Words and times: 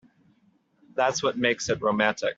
That's 0.95 1.21
what 1.23 1.37
makes 1.37 1.69
it 1.69 1.79
romantic. 1.81 2.29